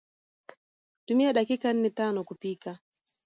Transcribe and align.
Tumia 1.05 1.33
dakika 1.33 1.73
nnetanokupika 1.73 2.79